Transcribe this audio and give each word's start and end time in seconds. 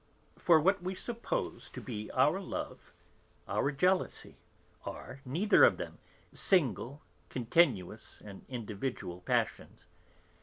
For 0.35 0.59
what 0.59 0.81
we 0.81 0.95
suppose 0.95 1.69
to 1.69 1.79
be 1.79 2.09
our 2.13 2.39
love, 2.39 2.91
our 3.47 3.71
jealousy 3.71 4.39
are, 4.83 5.21
neither 5.25 5.63
of 5.63 5.77
them, 5.77 5.99
single, 6.33 7.03
continuous 7.29 8.19
and 8.19 8.43
individual 8.49 9.21
passions. 9.21 9.85